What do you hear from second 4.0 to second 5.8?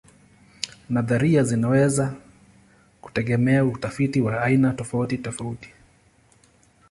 wa aina tofautitofauti.